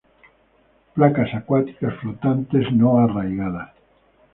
Plantas 0.95 1.31
acuáticas 1.35 1.93
flotantes, 1.97 2.65
no 2.73 2.97
arraigadas. 3.03 3.69